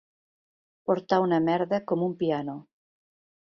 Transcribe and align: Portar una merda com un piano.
Portar 0.91 1.21
una 1.27 1.39
merda 1.51 1.83
com 1.93 2.09
un 2.09 2.19
piano. 2.25 2.61